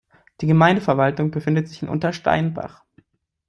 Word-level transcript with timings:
Die 0.41 0.47
Gemeindeverwaltung 0.47 1.29
befindet 1.29 1.67
sich 1.67 1.83
in 1.83 1.87
Untersteinbach. 1.87 2.83